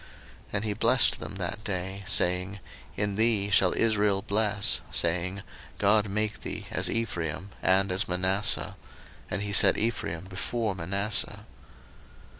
01:048:020 0.47 0.49
And 0.53 0.63
he 0.65 0.73
blessed 0.73 1.19
them 1.19 1.35
that 1.35 1.63
day, 1.63 2.03
saying, 2.07 2.59
In 2.97 3.17
thee 3.17 3.51
shall 3.51 3.75
Israel 3.77 4.23
bless, 4.23 4.81
saying, 4.89 5.43
God 5.77 6.09
make 6.09 6.39
thee 6.39 6.65
as 6.71 6.89
Ephraim 6.89 7.51
and 7.61 7.91
as 7.91 8.07
Manasseh: 8.07 8.75
and 9.29 9.43
he 9.43 9.53
set 9.53 9.77
Ephraim 9.77 10.23
before 10.23 10.73
Manasseh. 10.73 11.45